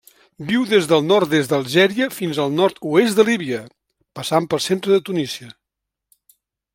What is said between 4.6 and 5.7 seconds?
centre de Tunísia.